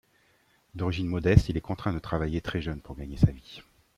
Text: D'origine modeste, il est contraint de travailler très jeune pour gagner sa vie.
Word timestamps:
D'origine 0.73 1.05
modeste, 1.05 1.49
il 1.49 1.57
est 1.57 1.61
contraint 1.61 1.93
de 1.93 1.99
travailler 1.99 2.41
très 2.41 2.59
jeune 2.59 2.81
pour 2.81 2.95
gagner 2.95 3.17
sa 3.17 3.29
vie. 3.29 3.61